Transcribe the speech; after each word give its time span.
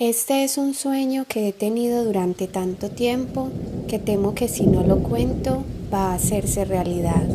Este 0.00 0.44
es 0.44 0.58
un 0.58 0.74
sueño 0.74 1.24
que 1.28 1.48
he 1.48 1.52
tenido 1.52 2.04
durante 2.04 2.46
tanto 2.46 2.88
tiempo 2.88 3.48
que 3.88 3.98
temo 3.98 4.32
que 4.32 4.46
si 4.46 4.64
no 4.64 4.84
lo 4.84 4.98
cuento 4.98 5.64
va 5.92 6.12
a 6.12 6.14
hacerse 6.14 6.64
realidad. 6.64 7.26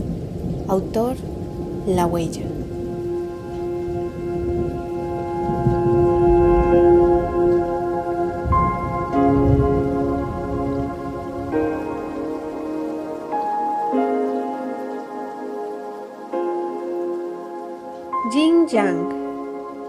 Autor, 0.70 1.18
La 1.86 2.06
huella. 2.06 2.44
Jin 18.32 18.68
Yang 18.68 19.10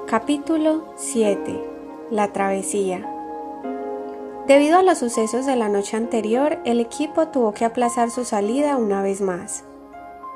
Capítulo 0.09 0.83
7 0.97 1.74
la 2.15 2.33
travesía. 2.33 3.11
Debido 4.47 4.79
a 4.79 4.83
los 4.83 4.99
sucesos 4.99 5.47
de 5.47 5.57
la 5.57 5.69
noche 5.69 5.97
anterior, 5.97 6.61
el 6.65 6.79
equipo 6.79 7.29
tuvo 7.29 7.53
que 7.53 7.65
aplazar 7.65 8.11
su 8.11 8.25
salida 8.25 8.77
una 8.77 9.03
vez 9.03 9.21
más. 9.21 9.65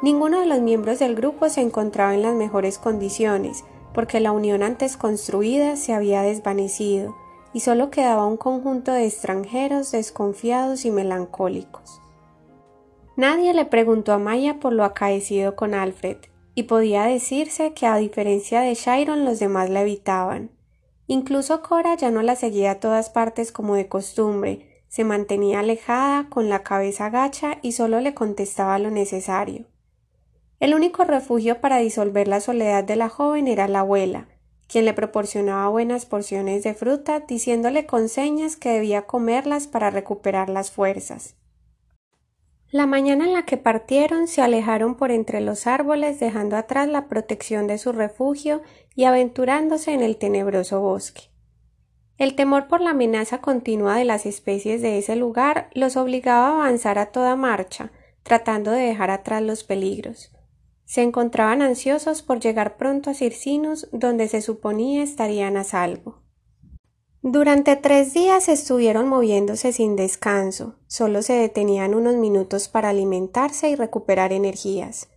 Ninguno 0.03 0.41
de 0.41 0.47
los 0.47 0.61
miembros 0.61 0.99
del 0.99 1.15
grupo 1.15 1.49
se 1.49 1.61
encontraba 1.61 2.15
en 2.15 2.23
las 2.23 2.35
mejores 2.35 2.79
condiciones, 2.79 3.65
porque 3.95 4.19
la 4.19 4.33
unión 4.33 4.65
antes 4.65 4.97
construida 4.97 5.77
se 5.77 5.93
había 5.93 6.23
desvanecido 6.23 7.15
y 7.53 7.61
solo 7.61 7.91
quedaba 7.91 8.27
un 8.27 8.37
conjunto 8.37 8.93
de 8.93 9.07
extranjeros 9.07 9.93
desconfiados 9.93 10.85
y 10.85 10.91
melancólicos. 10.91 12.01
Nadie 13.17 13.55
le 13.55 13.65
preguntó 13.65 14.13
a 14.13 14.19
Maya 14.19 14.59
por 14.59 14.73
lo 14.73 14.85
acaecido 14.85 15.55
con 15.55 15.75
Alfred, 15.75 16.19
y 16.57 16.65
podía 16.65 17.05
decirse 17.05 17.73
que 17.73 17.87
a 17.87 17.97
diferencia 17.99 18.63
de 18.63 18.75
Shiron 18.75 19.25
los 19.25 19.39
demás 19.39 19.71
la 19.71 19.83
evitaban. 19.83 20.58
Incluso 21.11 21.63
Cora 21.63 21.97
ya 21.97 22.11
no 22.11 22.21
la 22.21 22.37
seguía 22.37 22.73
a 22.73 22.81
todas 22.81 23.09
partes 23.09 23.51
como 23.51 23.75
de 23.75 23.89
costumbre, 23.89 24.85
se 24.89 25.05
mantenía 25.05 25.61
alejada, 25.61 26.29
con 26.29 26.51
la 26.51 26.63
cabeza 26.63 27.09
gacha 27.09 27.59
y 27.63 27.73
solo 27.73 28.01
le 28.01 28.13
contestaba 28.13 28.79
lo 28.79 28.91
necesario. 28.91 29.65
El 30.61 30.75
único 30.75 31.05
refugio 31.05 31.63
para 31.63 31.79
disolver 31.79 32.29
la 32.29 32.41
soledad 32.41 32.85
de 32.85 32.97
la 32.97 33.09
joven 33.09 33.49
era 33.49 33.69
la 33.69 33.81
abuela, 33.81 34.29
quien 34.67 34.85
le 34.85 34.93
proporcionaba 34.93 35.69
buenas 35.69 36.05
porciones 36.05 36.63
de 36.63 36.75
fruta, 36.75 37.21
diciéndole 37.21 37.87
con 37.87 38.11
señas 38.11 38.57
que 38.57 38.69
debía 38.69 39.07
comerlas 39.07 39.67
para 39.67 39.89
recuperar 39.89 40.51
las 40.51 40.71
fuerzas. 40.71 41.37
La 42.71 42.85
mañana 42.85 43.25
en 43.25 43.33
la 43.33 43.47
que 43.47 43.57
partieron 43.57 44.29
se 44.29 44.43
alejaron 44.43 44.95
por 44.95 45.11
entre 45.11 45.41
los 45.41 45.67
árboles 45.67 46.21
dejando 46.21 46.55
atrás 46.55 46.87
la 46.87 47.09
protección 47.09 47.67
de 47.67 47.79
su 47.79 47.93
refugio 47.93 48.61
y 48.99 49.05
aventurándose 49.05 49.93
en 49.93 50.03
el 50.03 50.17
tenebroso 50.17 50.81
bosque. 50.81 51.31
El 52.17 52.35
temor 52.35 52.67
por 52.67 52.81
la 52.81 52.91
amenaza 52.91 53.41
continua 53.41 53.95
de 53.95 54.05
las 54.05 54.27
especies 54.27 54.83
de 54.83 54.99
ese 54.99 55.15
lugar 55.15 55.71
los 55.73 55.97
obligaba 55.97 56.49
a 56.49 56.55
avanzar 56.55 56.99
a 56.99 57.13
toda 57.13 57.37
marcha, 57.37 57.93
tratando 58.25 58.73
de 58.73 58.81
dejar 58.81 59.13
atrás 59.13 59.41
los 59.41 59.63
peligros. 59.63 60.33
Se 60.85 61.03
encontraban 61.03 61.63
ansiosos 61.63 62.23
por 62.23 62.41
llegar 62.41 62.77
pronto 62.77 63.11
a 63.11 63.15
Circinus, 63.15 63.87
donde 63.93 64.27
se 64.27 64.43
suponía 64.43 65.05
estarían 65.05 65.57
a 65.57 65.63
salvo. 65.63 66.25
Durante 67.23 67.77
tres 67.77 68.15
días 68.15 68.49
estuvieron 68.49 69.07
moviéndose 69.07 69.73
sin 69.73 69.95
descanso, 69.95 70.75
solo 70.89 71.23
se 71.23 71.35
detenían 71.35 71.95
unos 71.95 72.17
minutos 72.17 72.69
para 72.69 72.89
alimentarse 72.89 73.71
y 73.71 73.77
recuperar 73.77 74.33
energías. 74.33 75.09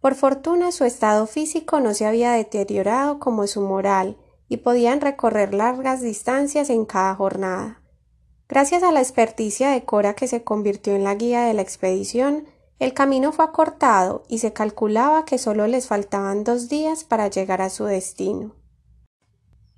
Por 0.00 0.14
fortuna 0.14 0.72
su 0.72 0.84
estado 0.84 1.26
físico 1.26 1.80
no 1.80 1.94
se 1.94 2.06
había 2.06 2.32
deteriorado 2.32 3.18
como 3.18 3.46
su 3.46 3.60
moral, 3.60 4.16
y 4.50 4.58
podían 4.58 5.00
recorrer 5.00 5.54
largas 5.54 6.02
distancias 6.02 6.70
en 6.70 6.84
cada 6.84 7.14
jornada. 7.14 7.80
Gracias 8.48 8.82
a 8.82 8.90
la 8.90 9.00
experticia 9.00 9.70
de 9.70 9.84
Cora 9.84 10.14
que 10.14 10.26
se 10.26 10.42
convirtió 10.42 10.96
en 10.96 11.04
la 11.04 11.14
guía 11.14 11.42
de 11.42 11.54
la 11.54 11.62
expedición, 11.62 12.46
el 12.80 12.92
camino 12.92 13.30
fue 13.30 13.44
acortado 13.44 14.24
y 14.26 14.38
se 14.38 14.52
calculaba 14.52 15.24
que 15.24 15.38
solo 15.38 15.68
les 15.68 15.86
faltaban 15.86 16.42
dos 16.42 16.68
días 16.68 17.04
para 17.04 17.28
llegar 17.28 17.62
a 17.62 17.70
su 17.70 17.84
destino. 17.84 18.56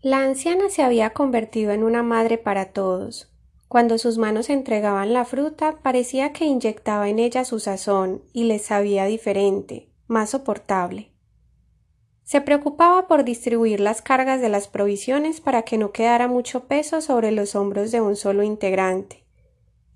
La 0.01 0.25
anciana 0.25 0.71
se 0.71 0.83
había 0.83 1.11
convertido 1.11 1.73
en 1.73 1.85
una 1.85 2.03
madre 2.03 2.39
para 2.39 2.73
todos. 2.73 3.31
Cuando 3.69 3.99
sus 3.99 4.17
manos 4.17 4.49
entregaban 4.49 5.13
la 5.13 5.27
fruta, 5.27 5.81
parecía 5.83 6.33
que 6.33 6.47
inyectaba 6.47 7.11
en 7.11 7.19
ella 7.19 7.45
su 7.45 7.59
sazón 7.59 8.23
y 8.33 8.45
les 8.45 8.63
sabía 8.63 9.05
diferente, 9.05 9.92
más 10.13 10.31
soportable. 10.31 11.11
Se 12.23 12.41
preocupaba 12.41 13.09
por 13.09 13.25
distribuir 13.25 13.81
las 13.81 14.01
cargas 14.01 14.41
de 14.41 14.49
las 14.49 14.69
provisiones 14.69 15.41
para 15.41 15.63
que 15.63 15.77
no 15.77 15.91
quedara 15.91 16.29
mucho 16.29 16.69
peso 16.69 17.01
sobre 17.01 17.33
los 17.33 17.57
hombros 17.57 17.91
de 17.91 18.01
un 18.01 18.15
solo 18.15 18.45
integrante, 18.45 19.25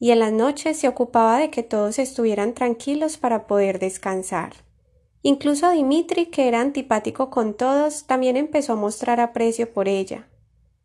y 0.01 0.11
en 0.11 0.19
las 0.19 0.33
noches 0.33 0.79
se 0.79 0.89
ocupaba 0.89 1.39
de 1.39 1.51
que 1.51 1.63
todos 1.63 1.99
estuvieran 1.99 2.53
tranquilos 2.53 3.17
para 3.17 3.47
poder 3.47 3.79
descansar. 3.79 4.55
Incluso 5.23 5.71
Dimitri, 5.71 6.27
que 6.27 6.49
era 6.49 6.61
antipático 6.61 7.31
con 7.31 7.55
todos, 7.55 8.07
también 8.07 8.37
empezó 8.37 8.75
a 8.75 8.77
mostrar 8.77 9.21
aprecio 9.21 9.73
por 9.73 9.89
ella. 9.89 10.29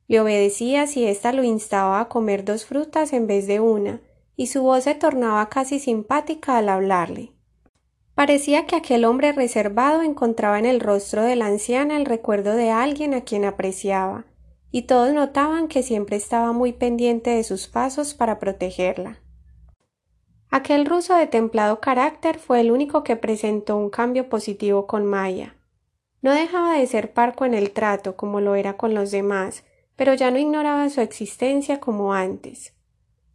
Le 0.07 0.19
obedecía 0.19 0.87
si 0.87 1.05
ésta 1.05 1.31
lo 1.31 1.43
instaba 1.43 1.99
a 1.99 2.09
comer 2.09 2.43
dos 2.43 2.65
frutas 2.65 3.13
en 3.13 3.27
vez 3.27 3.47
de 3.47 3.59
una, 3.59 4.01
y 4.35 4.47
su 4.47 4.63
voz 4.63 4.85
se 4.85 4.95
tornaba 4.95 5.49
casi 5.49 5.79
simpática 5.79 6.57
al 6.57 6.69
hablarle. 6.69 7.31
Parecía 8.15 8.65
que 8.65 8.75
aquel 8.75 9.05
hombre 9.05 9.31
reservado 9.31 10.01
encontraba 10.01 10.59
en 10.59 10.65
el 10.65 10.79
rostro 10.79 11.23
de 11.23 11.35
la 11.35 11.45
anciana 11.47 11.97
el 11.97 12.05
recuerdo 12.05 12.55
de 12.55 12.69
alguien 12.69 13.13
a 13.13 13.21
quien 13.21 13.45
apreciaba, 13.45 14.25
y 14.69 14.83
todos 14.83 15.13
notaban 15.13 15.67
que 15.67 15.83
siempre 15.83 16.17
estaba 16.17 16.51
muy 16.51 16.73
pendiente 16.73 17.29
de 17.29 17.43
sus 17.43 17.67
pasos 17.67 18.13
para 18.13 18.39
protegerla. 18.39 19.19
Aquel 20.49 20.85
ruso 20.85 21.15
de 21.15 21.27
templado 21.27 21.79
carácter 21.79 22.37
fue 22.37 22.59
el 22.59 22.71
único 22.71 23.03
que 23.03 23.15
presentó 23.15 23.77
un 23.77 23.89
cambio 23.89 24.27
positivo 24.27 24.85
con 24.85 25.05
Maya. 25.05 25.55
No 26.21 26.33
dejaba 26.33 26.73
de 26.73 26.85
ser 26.87 27.13
parco 27.13 27.45
en 27.45 27.53
el 27.53 27.71
trato 27.71 28.17
como 28.17 28.41
lo 28.41 28.55
era 28.55 28.75
con 28.75 28.93
los 28.93 29.11
demás, 29.11 29.63
pero 29.95 30.13
ya 30.13 30.29
no 30.29 30.37
ignoraba 30.37 30.89
su 30.89 30.99
existencia 30.99 31.79
como 31.79 32.13
antes. 32.13 32.75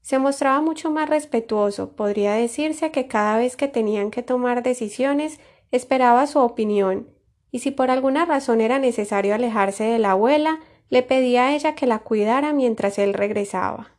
Se 0.06 0.20
mostraba 0.20 0.60
mucho 0.60 0.92
más 0.92 1.08
respetuoso, 1.08 1.96
podría 1.96 2.34
decirse 2.34 2.92
que 2.92 3.08
cada 3.08 3.38
vez 3.38 3.56
que 3.56 3.66
tenían 3.66 4.12
que 4.12 4.22
tomar 4.22 4.62
decisiones 4.62 5.40
esperaba 5.72 6.28
su 6.28 6.38
opinión, 6.38 7.08
y 7.50 7.58
si 7.58 7.72
por 7.72 7.90
alguna 7.90 8.24
razón 8.24 8.60
era 8.60 8.78
necesario 8.78 9.34
alejarse 9.34 9.82
de 9.82 9.98
la 9.98 10.12
abuela, 10.12 10.60
le 10.90 11.02
pedía 11.02 11.46
a 11.46 11.56
ella 11.56 11.74
que 11.74 11.88
la 11.88 11.98
cuidara 11.98 12.52
mientras 12.52 13.00
él 13.00 13.14
regresaba. 13.14 13.96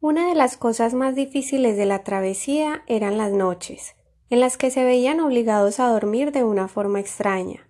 Una 0.00 0.26
de 0.26 0.34
las 0.34 0.56
cosas 0.56 0.94
más 0.94 1.14
difíciles 1.14 1.76
de 1.76 1.84
la 1.84 2.02
travesía 2.02 2.82
eran 2.86 3.18
las 3.18 3.30
noches, 3.30 3.94
en 4.30 4.40
las 4.40 4.56
que 4.56 4.70
se 4.70 4.84
veían 4.84 5.20
obligados 5.20 5.80
a 5.80 5.88
dormir 5.88 6.32
de 6.32 6.44
una 6.44 6.66
forma 6.66 6.98
extraña. 6.98 7.68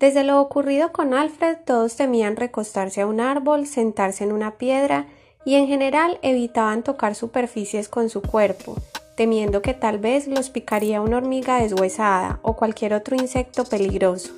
Desde 0.00 0.24
lo 0.24 0.40
ocurrido 0.40 0.90
con 0.90 1.14
Alfred 1.14 1.58
todos 1.64 1.94
temían 1.94 2.34
recostarse 2.34 3.02
a 3.02 3.06
un 3.06 3.20
árbol, 3.20 3.68
sentarse 3.68 4.24
en 4.24 4.32
una 4.32 4.58
piedra 4.58 5.06
y 5.44 5.54
en 5.54 5.66
general 5.66 6.18
evitaban 6.22 6.82
tocar 6.82 7.14
superficies 7.14 7.88
con 7.88 8.10
su 8.10 8.22
cuerpo, 8.22 8.76
temiendo 9.14 9.62
que 9.62 9.74
tal 9.74 9.98
vez 9.98 10.26
los 10.26 10.50
picaría 10.50 11.00
una 11.00 11.18
hormiga 11.18 11.60
deshuesada 11.60 12.40
o 12.42 12.56
cualquier 12.56 12.94
otro 12.94 13.16
insecto 13.16 13.64
peligroso. 13.64 14.32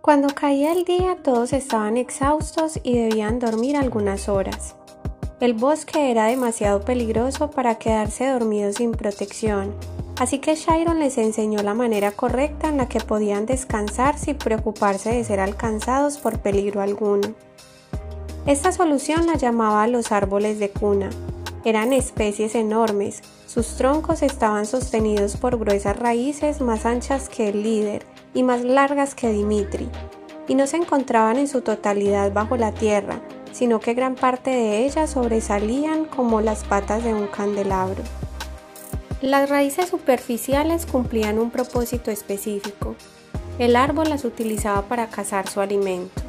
Cuando 0.00 0.28
caía 0.34 0.72
el 0.72 0.84
día 0.84 1.18
todos 1.22 1.52
estaban 1.52 1.96
exhaustos 1.96 2.80
y 2.82 2.96
debían 2.96 3.38
dormir 3.38 3.76
algunas 3.76 4.28
horas. 4.28 4.74
El 5.40 5.54
bosque 5.54 6.10
era 6.10 6.24
demasiado 6.24 6.80
peligroso 6.80 7.50
para 7.50 7.76
quedarse 7.76 8.26
dormidos 8.26 8.76
sin 8.76 8.92
protección, 8.92 9.74
así 10.18 10.38
que 10.38 10.56
Shiron 10.56 10.98
les 10.98 11.16
enseñó 11.16 11.62
la 11.62 11.74
manera 11.74 12.10
correcta 12.10 12.68
en 12.68 12.78
la 12.78 12.88
que 12.88 13.00
podían 13.00 13.46
descansar 13.46 14.18
sin 14.18 14.36
preocuparse 14.36 15.10
de 15.10 15.22
ser 15.24 15.40
alcanzados 15.40 16.18
por 16.18 16.40
peligro 16.40 16.80
alguno. 16.80 17.34
Esta 18.48 18.72
solución 18.72 19.26
la 19.26 19.34
llamaba 19.34 19.86
los 19.88 20.10
árboles 20.10 20.58
de 20.58 20.70
cuna. 20.70 21.10
Eran 21.66 21.92
especies 21.92 22.54
enormes, 22.54 23.20
sus 23.46 23.76
troncos 23.76 24.22
estaban 24.22 24.64
sostenidos 24.64 25.36
por 25.36 25.58
gruesas 25.58 25.98
raíces 25.98 26.62
más 26.62 26.86
anchas 26.86 27.28
que 27.28 27.50
el 27.50 27.62
líder 27.62 28.06
y 28.32 28.44
más 28.44 28.64
largas 28.64 29.14
que 29.14 29.30
Dimitri, 29.30 29.90
y 30.48 30.54
no 30.54 30.66
se 30.66 30.78
encontraban 30.78 31.36
en 31.36 31.46
su 31.46 31.60
totalidad 31.60 32.32
bajo 32.32 32.56
la 32.56 32.72
tierra, 32.72 33.20
sino 33.52 33.80
que 33.80 33.92
gran 33.92 34.14
parte 34.14 34.48
de 34.48 34.86
ellas 34.86 35.10
sobresalían 35.10 36.06
como 36.06 36.40
las 36.40 36.64
patas 36.64 37.04
de 37.04 37.12
un 37.12 37.26
candelabro. 37.26 38.02
Las 39.20 39.50
raíces 39.50 39.90
superficiales 39.90 40.86
cumplían 40.86 41.38
un 41.38 41.50
propósito 41.50 42.10
específico. 42.10 42.94
El 43.58 43.76
árbol 43.76 44.08
las 44.08 44.24
utilizaba 44.24 44.88
para 44.88 45.08
cazar 45.10 45.50
su 45.50 45.60
alimento. 45.60 46.27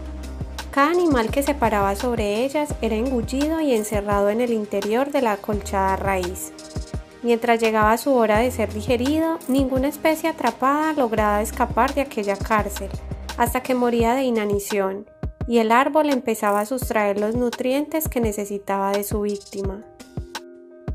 Cada 0.71 0.91
animal 0.91 1.31
que 1.31 1.41
se 1.41 1.55
paraba 1.55 1.95
sobre 1.95 2.45
ellas 2.45 2.75
era 2.81 2.95
engullido 2.95 3.59
y 3.59 3.73
encerrado 3.73 4.29
en 4.29 4.39
el 4.39 4.53
interior 4.53 5.11
de 5.11 5.23
la 5.23 5.33
acolchada 5.33 5.95
raíz. 5.95 6.53
Mientras 7.23 7.59
llegaba 7.59 7.97
su 7.97 8.13
hora 8.13 8.37
de 8.37 8.51
ser 8.51 8.71
digerido, 8.71 9.39
ninguna 9.47 9.87
especie 9.87 10.29
atrapada 10.29 10.93
lograba 10.93 11.41
escapar 11.41 11.93
de 11.95 12.01
aquella 12.01 12.37
cárcel, 12.37 12.89
hasta 13.37 13.61
que 13.61 13.73
moría 13.73 14.13
de 14.13 14.23
inanición, 14.23 15.05
y 15.47 15.57
el 15.57 15.71
árbol 15.71 16.11
empezaba 16.11 16.61
a 16.61 16.65
sustraer 16.65 17.19
los 17.19 17.35
nutrientes 17.35 18.07
que 18.07 18.21
necesitaba 18.21 18.91
de 18.91 19.03
su 19.03 19.21
víctima. 19.21 19.83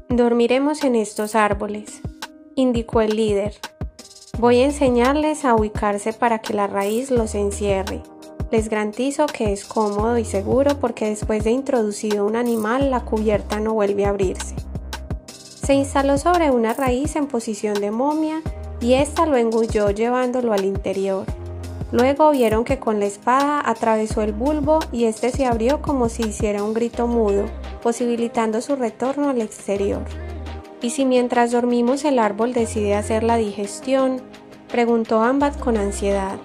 Dormiremos 0.09 0.85
en 0.85 0.95
estos 0.95 1.35
árboles, 1.35 2.01
indicó 2.55 3.01
el 3.01 3.17
líder. 3.17 3.57
Voy 4.39 4.61
a 4.61 4.67
enseñarles 4.67 5.45
a 5.45 5.57
ubicarse 5.57 6.13
para 6.13 6.39
que 6.39 6.55
la 6.55 6.69
raíz 6.69 7.11
los 7.11 7.35
encierre. 7.35 8.03
Les 8.55 8.69
garantizo 8.69 9.27
que 9.27 9.53
es 9.53 9.65
cómodo 9.65 10.17
y 10.17 10.25
seguro 10.25 10.79
porque 10.79 11.09
después 11.09 11.43
de 11.43 11.51
introducido 11.51 12.25
un 12.25 12.37
animal 12.37 12.89
la 12.89 13.01
cubierta 13.01 13.59
no 13.59 13.75
vuelve 13.75 14.05
a 14.05 14.11
abrirse. 14.11 14.55
Se 15.27 15.75
instaló 15.75 16.19
sobre 16.19 16.53
una 16.53 16.73
raíz 16.73 17.17
en 17.17 17.27
posición 17.27 17.81
de 17.81 17.91
momia 17.91 18.43
y 18.81 18.95
ésta 18.95 19.27
lo 19.27 19.37
engulló 19.37 19.91
llevándolo 19.91 20.53
al 20.53 20.65
interior. 20.65 21.27
Luego 21.91 22.31
vieron 22.31 22.63
que 22.63 22.79
con 22.79 23.01
la 23.01 23.07
espada 23.07 23.61
atravesó 23.61 24.23
el 24.23 24.33
bulbo 24.33 24.79
y 24.93 25.07
este 25.07 25.31
se 25.31 25.47
abrió 25.47 25.83
como 25.83 26.09
si 26.09 26.23
hiciera 26.23 26.63
un 26.63 26.75
grito 26.75 27.09
mudo, 27.09 27.47
posibilitando 27.83 28.61
su 28.61 28.77
retorno 28.77 29.31
al 29.31 29.43
exterior. 29.43 30.05
¿Y 30.81 30.91
si 30.91 31.05
mientras 31.05 31.51
dormimos 31.51 32.05
el 32.05 32.21
árbol 32.21 32.53
decide 32.53 32.95
hacer 32.95 33.25
la 33.25 33.37
digestión? 33.37 34.23
preguntó 34.71 35.23
Ambat 35.23 35.59
con 35.59 35.77
ansiedad. 35.77 36.39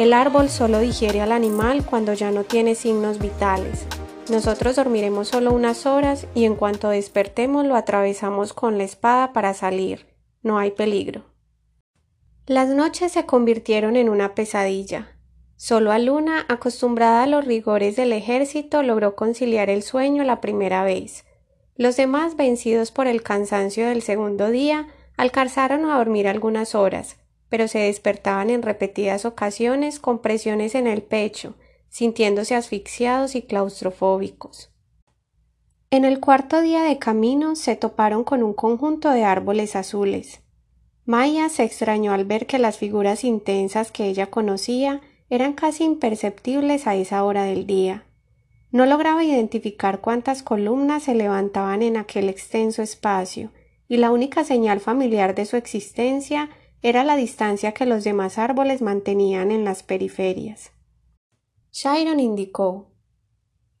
El 0.00 0.14
árbol 0.14 0.48
solo 0.48 0.78
digiere 0.78 1.20
al 1.20 1.30
animal 1.30 1.84
cuando 1.84 2.14
ya 2.14 2.30
no 2.30 2.44
tiene 2.44 2.74
signos 2.74 3.18
vitales. 3.18 3.84
Nosotros 4.30 4.76
dormiremos 4.76 5.28
solo 5.28 5.52
unas 5.52 5.84
horas 5.84 6.26
y 6.34 6.46
en 6.46 6.54
cuanto 6.54 6.88
despertemos 6.88 7.66
lo 7.66 7.76
atravesamos 7.76 8.54
con 8.54 8.78
la 8.78 8.84
espada 8.84 9.34
para 9.34 9.52
salir. 9.52 10.06
No 10.42 10.58
hay 10.58 10.70
peligro. 10.70 11.26
Las 12.46 12.70
noches 12.70 13.12
se 13.12 13.26
convirtieron 13.26 13.94
en 13.94 14.08
una 14.08 14.34
pesadilla. 14.34 15.18
Solo 15.56 15.92
Luna, 15.98 16.46
acostumbrada 16.48 17.24
a 17.24 17.26
los 17.26 17.44
rigores 17.44 17.94
del 17.94 18.14
ejército, 18.14 18.82
logró 18.82 19.14
conciliar 19.14 19.68
el 19.68 19.82
sueño 19.82 20.24
la 20.24 20.40
primera 20.40 20.82
vez. 20.82 21.26
Los 21.76 21.98
demás, 21.98 22.36
vencidos 22.36 22.90
por 22.90 23.06
el 23.06 23.22
cansancio 23.22 23.86
del 23.86 24.00
segundo 24.00 24.50
día, 24.50 24.86
alcanzaron 25.18 25.84
a 25.84 25.98
dormir 25.98 26.26
algunas 26.26 26.74
horas, 26.74 27.18
pero 27.50 27.68
se 27.68 27.80
despertaban 27.80 28.48
en 28.48 28.62
repetidas 28.62 29.26
ocasiones 29.26 29.98
con 29.98 30.20
presiones 30.20 30.74
en 30.74 30.86
el 30.86 31.02
pecho, 31.02 31.54
sintiéndose 31.90 32.54
asfixiados 32.54 33.34
y 33.34 33.42
claustrofóbicos. 33.42 34.70
En 35.90 36.04
el 36.04 36.20
cuarto 36.20 36.62
día 36.62 36.84
de 36.84 36.98
camino 36.98 37.56
se 37.56 37.74
toparon 37.74 38.22
con 38.22 38.44
un 38.44 38.54
conjunto 38.54 39.10
de 39.10 39.24
árboles 39.24 39.74
azules. 39.74 40.40
Maya 41.04 41.48
se 41.48 41.64
extrañó 41.64 42.12
al 42.12 42.24
ver 42.24 42.46
que 42.46 42.60
las 42.60 42.78
figuras 42.78 43.24
intensas 43.24 43.90
que 43.90 44.06
ella 44.06 44.28
conocía 44.28 45.00
eran 45.28 45.54
casi 45.54 45.82
imperceptibles 45.82 46.86
a 46.86 46.94
esa 46.94 47.24
hora 47.24 47.42
del 47.42 47.66
día. 47.66 48.04
No 48.70 48.86
lograba 48.86 49.24
identificar 49.24 50.00
cuántas 50.00 50.44
columnas 50.44 51.02
se 51.02 51.16
levantaban 51.16 51.82
en 51.82 51.96
aquel 51.96 52.28
extenso 52.28 52.82
espacio, 52.82 53.50
y 53.88 53.96
la 53.96 54.12
única 54.12 54.44
señal 54.44 54.78
familiar 54.78 55.34
de 55.34 55.46
su 55.46 55.56
existencia 55.56 56.50
era 56.82 57.04
la 57.04 57.16
distancia 57.16 57.72
que 57.72 57.84
los 57.84 58.04
demás 58.04 58.38
árboles 58.38 58.80
mantenían 58.80 59.50
en 59.50 59.64
las 59.64 59.82
periferias. 59.82 60.72
Shiron 61.72 62.20
indicó 62.20 62.86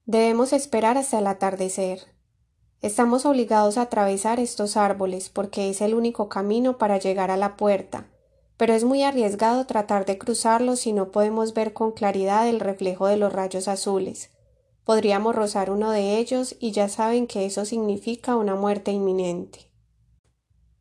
Debemos 0.04 0.52
esperar 0.52 0.98
hasta 0.98 1.18
el 1.18 1.26
atardecer. 1.26 2.00
Estamos 2.82 3.24
obligados 3.26 3.78
a 3.78 3.82
atravesar 3.82 4.40
estos 4.40 4.76
árboles 4.76 5.30
porque 5.30 5.70
es 5.70 5.80
el 5.80 5.94
único 5.94 6.28
camino 6.28 6.78
para 6.78 6.98
llegar 6.98 7.30
a 7.30 7.36
la 7.36 7.56
puerta, 7.56 8.06
pero 8.56 8.74
es 8.74 8.84
muy 8.84 9.02
arriesgado 9.02 9.66
tratar 9.66 10.04
de 10.04 10.18
cruzarlos 10.18 10.80
si 10.80 10.92
no 10.92 11.10
podemos 11.10 11.54
ver 11.54 11.72
con 11.72 11.92
claridad 11.92 12.48
el 12.48 12.60
reflejo 12.60 13.06
de 13.06 13.16
los 13.16 13.32
rayos 13.32 13.68
azules. 13.68 14.30
Podríamos 14.84 15.34
rozar 15.34 15.70
uno 15.70 15.90
de 15.90 16.18
ellos 16.18 16.56
y 16.58 16.72
ya 16.72 16.88
saben 16.88 17.26
que 17.26 17.46
eso 17.46 17.64
significa 17.64 18.36
una 18.36 18.56
muerte 18.56 18.90
inminente. 18.90 19.69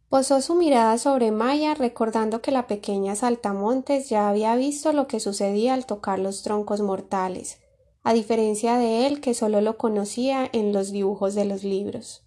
Posó 0.10 0.42
su 0.42 0.56
mirada 0.56 0.98
sobre 0.98 1.32
Maya 1.32 1.76
recordando 1.76 2.42
que 2.42 2.52
la 2.52 2.66
pequeña 2.66 3.16
Saltamontes 3.16 4.10
ya 4.10 4.28
había 4.28 4.56
visto 4.56 4.92
lo 4.92 5.08
que 5.08 5.20
sucedía 5.20 5.76
al 5.76 5.86
tocar 5.86 6.18
los 6.18 6.42
troncos 6.42 6.82
mortales, 6.82 7.60
a 8.02 8.14
diferencia 8.14 8.78
de 8.78 9.06
él 9.06 9.22
que 9.22 9.36
solo 9.36 9.62
lo 9.62 9.78
conocía 9.78 10.50
en 10.52 10.74
los 10.74 10.92
dibujos 10.92 11.36
de 11.36 11.46
los 11.46 11.64
libros. 11.64 12.26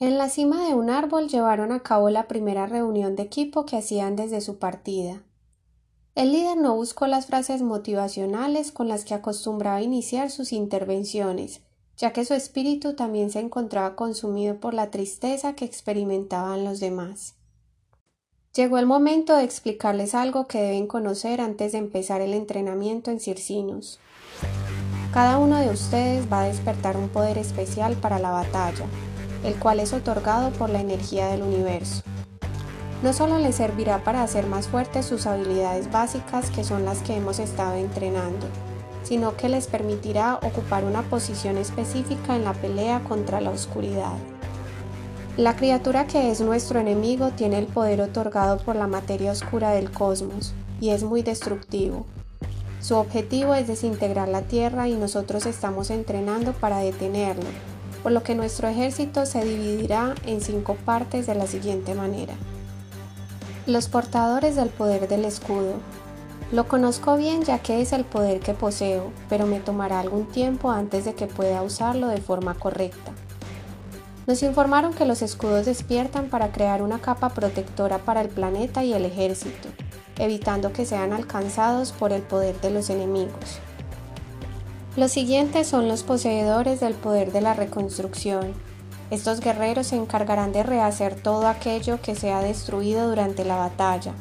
En 0.00 0.18
la 0.18 0.28
cima 0.28 0.66
de 0.66 0.74
un 0.74 0.90
árbol 0.90 1.28
llevaron 1.28 1.70
a 1.70 1.80
cabo 1.80 2.10
la 2.10 2.26
primera 2.26 2.66
reunión 2.66 3.14
de 3.14 3.22
equipo 3.22 3.66
que 3.66 3.76
hacían 3.76 4.16
desde 4.16 4.40
su 4.40 4.58
partida. 4.58 5.22
El 6.16 6.32
líder 6.32 6.56
no 6.56 6.74
buscó 6.74 7.06
las 7.06 7.26
frases 7.26 7.62
motivacionales 7.62 8.72
con 8.72 8.88
las 8.88 9.04
que 9.04 9.14
acostumbraba 9.14 9.80
iniciar 9.80 10.30
sus 10.30 10.52
intervenciones, 10.52 11.62
ya 11.96 12.12
que 12.12 12.24
su 12.24 12.34
espíritu 12.34 12.94
también 12.94 13.30
se 13.30 13.40
encontraba 13.40 13.96
consumido 13.96 14.60
por 14.60 14.74
la 14.74 14.90
tristeza 14.90 15.54
que 15.54 15.64
experimentaban 15.64 16.64
los 16.64 16.80
demás. 16.80 17.34
Llegó 18.54 18.78
el 18.78 18.86
momento 18.86 19.36
de 19.36 19.44
explicarles 19.44 20.14
algo 20.14 20.46
que 20.46 20.60
deben 20.60 20.86
conocer 20.86 21.40
antes 21.40 21.72
de 21.72 21.78
empezar 21.78 22.20
el 22.20 22.32
entrenamiento 22.32 23.10
en 23.10 23.20
Circinus. 23.20 23.98
Cada 25.12 25.38
uno 25.38 25.58
de 25.58 25.70
ustedes 25.70 26.30
va 26.30 26.42
a 26.42 26.46
despertar 26.46 26.96
un 26.96 27.08
poder 27.08 27.38
especial 27.38 27.96
para 27.96 28.18
la 28.18 28.30
batalla, 28.30 28.86
el 29.44 29.54
cual 29.56 29.80
es 29.80 29.92
otorgado 29.92 30.50
por 30.52 30.70
la 30.70 30.80
energía 30.80 31.28
del 31.28 31.42
universo. 31.42 32.02
No 33.02 33.12
solo 33.12 33.38
les 33.38 33.56
servirá 33.56 34.04
para 34.04 34.22
hacer 34.22 34.46
más 34.46 34.68
fuertes 34.68 35.06
sus 35.06 35.26
habilidades 35.26 35.90
básicas, 35.90 36.50
que 36.50 36.64
son 36.64 36.84
las 36.84 37.00
que 37.00 37.14
hemos 37.14 37.38
estado 37.38 37.74
entrenando, 37.74 38.46
sino 39.06 39.36
que 39.36 39.48
les 39.48 39.66
permitirá 39.66 40.40
ocupar 40.42 40.84
una 40.84 41.02
posición 41.02 41.58
específica 41.58 42.34
en 42.34 42.44
la 42.44 42.54
pelea 42.54 43.00
contra 43.04 43.40
la 43.40 43.50
oscuridad. 43.50 44.14
La 45.36 45.54
criatura 45.54 46.06
que 46.06 46.30
es 46.30 46.40
nuestro 46.40 46.80
enemigo 46.80 47.30
tiene 47.30 47.58
el 47.58 47.66
poder 47.66 48.00
otorgado 48.00 48.58
por 48.58 48.74
la 48.74 48.86
materia 48.86 49.32
oscura 49.32 49.70
del 49.70 49.90
cosmos 49.90 50.54
y 50.80 50.90
es 50.90 51.04
muy 51.04 51.22
destructivo, 51.22 52.06
su 52.86 52.94
objetivo 52.94 53.54
es 53.54 53.66
desintegrar 53.66 54.28
la 54.28 54.42
Tierra 54.42 54.86
y 54.86 54.94
nosotros 54.94 55.44
estamos 55.46 55.90
entrenando 55.90 56.52
para 56.52 56.78
detenerlo, 56.78 57.48
por 58.04 58.12
lo 58.12 58.22
que 58.22 58.36
nuestro 58.36 58.68
ejército 58.68 59.26
se 59.26 59.44
dividirá 59.44 60.14
en 60.24 60.40
cinco 60.40 60.76
partes 60.84 61.26
de 61.26 61.34
la 61.34 61.48
siguiente 61.48 61.96
manera. 61.96 62.34
Los 63.66 63.88
portadores 63.88 64.54
del 64.54 64.68
poder 64.68 65.08
del 65.08 65.24
escudo. 65.24 65.74
Lo 66.52 66.68
conozco 66.68 67.16
bien 67.16 67.42
ya 67.42 67.58
que 67.58 67.80
es 67.80 67.92
el 67.92 68.04
poder 68.04 68.38
que 68.38 68.54
poseo, 68.54 69.10
pero 69.28 69.46
me 69.46 69.58
tomará 69.58 69.98
algún 69.98 70.26
tiempo 70.26 70.70
antes 70.70 71.04
de 71.04 71.14
que 71.14 71.26
pueda 71.26 71.62
usarlo 71.62 72.06
de 72.06 72.20
forma 72.20 72.54
correcta. 72.54 73.10
Nos 74.28 74.44
informaron 74.44 74.94
que 74.94 75.06
los 75.06 75.22
escudos 75.22 75.66
despiertan 75.66 76.28
para 76.28 76.52
crear 76.52 76.82
una 76.82 77.00
capa 77.00 77.30
protectora 77.30 77.98
para 77.98 78.20
el 78.20 78.28
planeta 78.28 78.84
y 78.84 78.92
el 78.92 79.04
ejército, 79.04 79.68
evitando 80.18 80.72
que 80.72 80.86
sean 80.86 81.12
alcanzados 81.12 81.90
por 81.90 82.12
el 82.12 82.22
poder 82.22 82.60
de 82.60 82.70
los 82.70 82.90
enemigos. 82.90 83.58
Los 84.96 85.10
siguientes 85.10 85.66
son 85.66 85.88
los 85.88 86.04
poseedores 86.04 86.78
del 86.78 86.94
poder 86.94 87.32
de 87.32 87.40
la 87.40 87.54
reconstrucción. 87.54 88.54
Estos 89.10 89.40
guerreros 89.40 89.88
se 89.88 89.96
encargarán 89.96 90.52
de 90.52 90.62
rehacer 90.62 91.16
todo 91.16 91.48
aquello 91.48 92.00
que 92.00 92.14
se 92.14 92.32
ha 92.32 92.40
destruido 92.40 93.08
durante 93.08 93.44
la 93.44 93.56
batalla, 93.56 94.12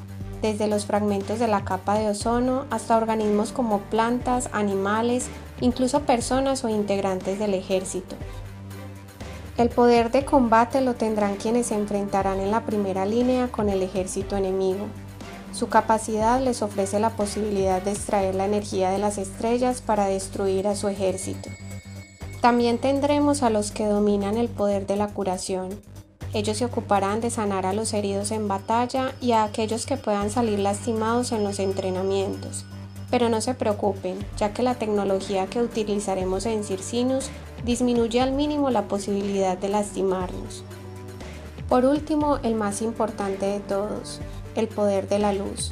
desde 0.42 0.68
los 0.68 0.86
fragmentos 0.86 1.40
de 1.40 1.48
la 1.48 1.64
capa 1.64 1.98
de 1.98 2.10
ozono 2.10 2.66
hasta 2.70 2.98
organismos 2.98 3.52
como 3.52 3.80
plantas, 3.80 4.50
animales, 4.52 5.28
incluso 5.62 6.02
personas 6.02 6.64
o 6.64 6.70
integrantes 6.70 7.40
del 7.40 7.54
ejército. 7.54 8.16
El 9.58 9.70
poder 9.70 10.12
de 10.12 10.26
combate 10.26 10.82
lo 10.82 10.96
tendrán 10.96 11.38
quienes 11.38 11.68
se 11.68 11.76
enfrentarán 11.76 12.40
en 12.42 12.52
la 12.52 12.66
primera 12.66 13.06
línea 13.06 13.48
con 13.48 13.70
el 13.70 13.82
ejército 13.82 14.36
enemigo. 14.36 14.88
Su 15.54 15.70
capacidad 15.70 16.42
les 16.42 16.62
ofrece 16.62 17.00
la 17.00 17.12
posibilidad 17.12 17.82
de 17.82 17.92
extraer 17.92 18.36
la 18.36 18.44
energía 18.44 18.90
de 18.90 18.98
las 18.98 19.18
estrellas 19.18 19.82
para 19.82 20.08
destruir 20.08 20.68
a 20.68 20.76
su 20.76 20.90
ejército. 20.90 21.50
También 22.42 22.78
tendremos 22.78 23.42
a 23.42 23.50
los 23.50 23.72
que 23.72 23.86
dominan 23.86 24.38
el 24.38 24.50
poder 24.50 24.86
de 24.86 24.98
la 24.98 25.08
curación. 25.08 25.70
Ellos 26.36 26.58
se 26.58 26.66
ocuparán 26.66 27.22
de 27.22 27.30
sanar 27.30 27.66
a 27.66 27.72
los 27.72 27.94
heridos 27.94 28.30
en 28.32 28.50
batalla 28.50 29.14
y 29.22 29.32
a 29.32 29.46
aquellos 29.46 29.86
que 29.86 29.96
puedan 29.96 30.30
salir 30.30 30.60
lastimados 30.60 31.32
en 31.32 31.46
los 31.46 31.60
entrenamientos. 31.60 32.66
Pero 33.10 33.30
no 33.30 33.40
se 33.40 33.54
preocupen, 33.54 34.18
ya 34.36 34.54
que 34.54 34.62
la 34.62 34.76
tecnología 34.76 35.48
que 35.48 35.62
utilizaremos 35.62 36.46
en 36.46 36.66
Circinus 36.66 37.30
disminuye 37.64 38.20
al 38.20 38.34
mínimo 38.34 38.70
la 38.70 38.82
posibilidad 38.90 39.58
de 39.58 39.70
lastimarnos. 39.70 40.66
Por 41.70 41.86
último, 41.86 42.38
el 42.44 42.56
más 42.56 42.82
importante 42.82 43.46
de 43.46 43.62
todos, 43.62 44.20
el 44.56 44.68
poder 44.68 45.08
de 45.08 45.20
la 45.20 45.32
luz. 45.32 45.72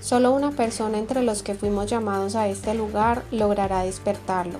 Solo 0.00 0.32
una 0.32 0.50
persona 0.50 0.98
entre 0.98 1.22
los 1.22 1.44
que 1.44 1.54
fuimos 1.54 1.86
llamados 1.86 2.34
a 2.34 2.48
este 2.48 2.74
lugar 2.74 3.22
logrará 3.30 3.84
despertarlo. 3.84 4.58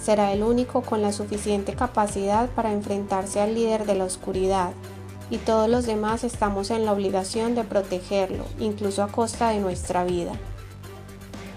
Será 0.00 0.32
el 0.32 0.42
único 0.42 0.82
con 0.82 1.02
la 1.02 1.12
suficiente 1.12 1.74
capacidad 1.74 2.48
para 2.50 2.72
enfrentarse 2.72 3.40
al 3.40 3.54
líder 3.54 3.84
de 3.84 3.94
la 3.94 4.04
oscuridad, 4.04 4.70
y 5.30 5.38
todos 5.38 5.68
los 5.68 5.84
demás 5.84 6.24
estamos 6.24 6.70
en 6.70 6.86
la 6.86 6.92
obligación 6.92 7.54
de 7.54 7.64
protegerlo, 7.64 8.44
incluso 8.58 9.02
a 9.02 9.08
costa 9.08 9.50
de 9.50 9.60
nuestra 9.60 10.04
vida. 10.04 10.32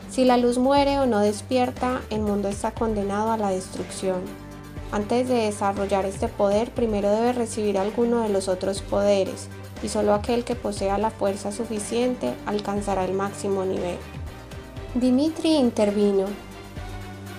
Si 0.10 0.25
la 0.25 0.36
luz 0.36 0.57
muere 0.57 1.00
o 1.00 1.05
no 1.05 1.19
despierta, 1.19 2.01
el 2.10 2.19
mundo 2.19 2.50
está 2.50 2.71
condenado 2.71 3.31
a 3.31 3.38
la 3.38 3.50
destrucción. 3.50 4.21
Antes 4.91 5.29
de 5.29 5.36
desarrollar 5.36 6.05
este 6.05 6.27
poder, 6.27 6.71
primero 6.71 7.10
debe 7.10 7.31
recibir 7.31 7.77
alguno 7.77 8.21
de 8.21 8.29
los 8.29 8.50
otros 8.50 8.81
poderes, 8.81 9.48
y 9.81 9.88
solo 9.88 10.13
aquel 10.13 10.43
que 10.43 10.55
posea 10.55 10.98
la 10.98 11.12
fuerza 11.12 11.53
suficiente 11.53 12.33
alcanzará 12.45 13.05
el 13.05 13.13
máximo 13.13 13.63
nivel. 13.63 13.98
Dimitri 14.95 15.55
intervino. 15.55 16.25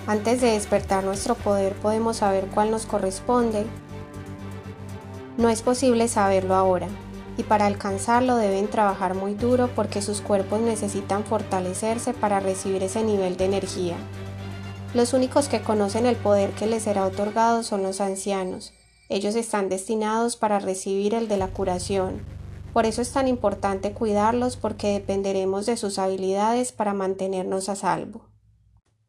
Antes 0.05 0.41
de 0.41 0.51
despertar 0.51 1.05
nuestro 1.05 1.33
poder 1.35 1.73
podemos 1.75 2.17
saber 2.17 2.47
cuál 2.47 2.71
nos 2.71 2.85
corresponde. 2.85 3.65
No 5.37 5.47
es 5.47 5.61
posible 5.61 6.09
saberlo 6.09 6.55
ahora, 6.55 6.89
y 7.37 7.43
para 7.43 7.67
alcanzarlo 7.67 8.35
deben 8.35 8.67
trabajar 8.67 9.15
muy 9.15 9.33
duro 9.33 9.69
porque 9.73 10.01
sus 10.01 10.19
cuerpos 10.19 10.59
necesitan 10.59 11.23
fortalecerse 11.23 12.13
para 12.13 12.41
recibir 12.41 12.83
ese 12.83 13.01
nivel 13.01 13.37
de 13.37 13.45
energía. 13.45 13.95
Los 14.93 15.13
únicos 15.13 15.47
que 15.47 15.61
conocen 15.61 16.05
el 16.05 16.17
poder 16.17 16.51
que 16.51 16.67
les 16.67 16.83
será 16.83 17.05
otorgado 17.05 17.63
son 17.63 17.81
los 17.81 18.01
ancianos. 18.01 18.73
Ellos 19.07 19.35
están 19.35 19.69
destinados 19.69 20.35
para 20.35 20.59
recibir 20.59 21.13
el 21.15 21.29
de 21.29 21.37
la 21.37 21.47
curación. 21.47 22.25
Por 22.73 22.85
eso 22.85 23.01
es 23.01 23.11
tan 23.11 23.29
importante 23.29 23.93
cuidarlos 23.93 24.57
porque 24.57 24.91
dependeremos 24.91 25.65
de 25.65 25.77
sus 25.77 25.97
habilidades 25.97 26.73
para 26.73 26.93
mantenernos 26.93 27.69
a 27.69 27.75
salvo. 27.75 28.32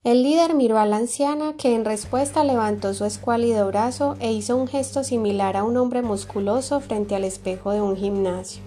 El 0.04 0.22
líder 0.22 0.54
miró 0.54 0.78
a 0.78 0.84
la 0.84 0.98
anciana, 0.98 1.54
que 1.56 1.74
en 1.74 1.86
respuesta 1.86 2.44
levantó 2.44 2.92
su 2.92 3.06
escuálido 3.06 3.66
brazo 3.68 4.16
e 4.20 4.32
hizo 4.32 4.54
un 4.54 4.68
gesto 4.68 5.02
similar 5.02 5.56
a 5.56 5.64
un 5.64 5.78
hombre 5.78 6.02
musculoso 6.02 6.80
frente 6.80 7.14
al 7.14 7.24
espejo 7.24 7.72
de 7.72 7.80
un 7.80 7.96
gimnasio. 7.96 8.62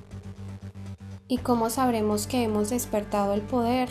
¿Y 1.27 1.37
cómo 1.37 1.69
sabremos 1.69 2.25
que 2.25 2.41
hemos 2.41 2.71
despertado 2.71 3.35
el 3.35 3.41
poder? 3.41 3.87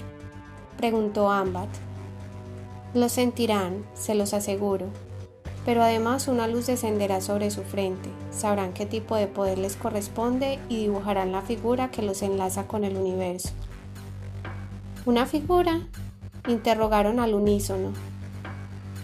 preguntó 0.76 1.30
Ambat. 1.30 1.68
Lo 2.94 3.08
sentirán, 3.08 3.86
se 3.94 4.16
los 4.16 4.34
aseguro. 4.34 4.86
Pero 5.64 5.84
además 5.84 6.26
una 6.26 6.48
luz 6.48 6.66
descenderá 6.66 7.20
sobre 7.20 7.52
su 7.52 7.62
frente, 7.62 8.08
sabrán 8.32 8.72
qué 8.72 8.86
tipo 8.86 9.14
de 9.14 9.28
poder 9.28 9.58
les 9.58 9.76
corresponde 9.76 10.58
y 10.68 10.78
dibujarán 10.78 11.30
la 11.30 11.42
figura 11.42 11.92
que 11.92 12.02
los 12.02 12.22
enlaza 12.22 12.66
con 12.66 12.82
el 12.82 12.96
universo. 12.96 13.50
¿Una 15.04 15.26
figura? 15.26 15.86
Interrogaron 16.48 17.20
al 17.20 17.34
unísono. 17.34 17.92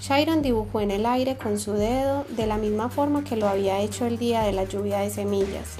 Chiron 0.01 0.43
dibujó 0.43 0.81
en 0.81 0.91
el 0.91 1.07
aire 1.07 1.37
con 1.37 1.59
su 1.59 1.75
dedo 1.75 2.25
de 2.31 2.47
la 2.47 2.57
misma 2.57 2.89
forma 2.89 3.23
que 3.23 3.37
lo 3.37 3.49
había 3.49 3.79
hecho 3.79 4.05
el 4.05 4.19
día 4.19 4.43
de 4.43 4.53
la 4.53 4.65
lluvia 4.65 4.99
de 4.99 5.11
semillas. 5.11 5.77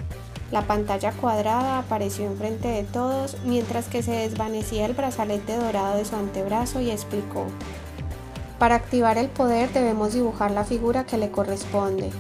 La 0.53 0.67
pantalla 0.67 1.13
cuadrada 1.13 1.79
apareció 1.79 2.27
enfrente 2.27 2.69
de 2.69 2.85
todos 2.85 3.37
mientras 3.45 3.89
que 3.89 4.03
se 4.03 4.13
desvanecía 4.13 4.87
el 4.87 4.93
brazalete 4.93 5.57
dorado 5.57 5.97
de 5.97 6.05
su 6.05 6.15
antebrazo 6.15 6.81
y 6.81 6.91
explicó. 6.91 7.47
Para 8.59 8.77
activar 8.77 9.19
el 9.19 9.29
poder 9.29 9.73
debemos 9.73 10.13
dibujar 10.13 10.53
la 10.53 10.65
figura 10.65 11.05
que 11.05 11.19
le 11.19 11.31
corresponde. 11.31 12.11